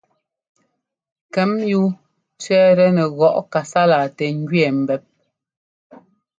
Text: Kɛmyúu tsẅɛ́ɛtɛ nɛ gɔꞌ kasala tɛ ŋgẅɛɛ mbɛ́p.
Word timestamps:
Kɛmyúu 1.33 1.87
tsẅɛ́ɛtɛ 2.39 2.85
nɛ 2.95 3.03
gɔꞌ 3.17 3.35
kasala 3.53 3.97
tɛ 4.17 4.25
ŋgẅɛɛ 4.41 4.69
mbɛ́p. 4.81 5.03